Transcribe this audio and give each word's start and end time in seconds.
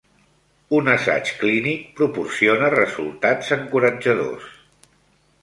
Un 0.77 0.87
assaig 0.93 1.29
clínic 1.41 1.83
proporciona 1.99 2.71
resultats 2.77 3.53
encoratjadors. 3.59 4.51